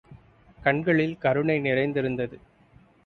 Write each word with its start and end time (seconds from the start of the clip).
கண்களில் 0.59 1.17
கருணை 1.17 1.59
நிறைந்திருந்தது. 1.59 2.39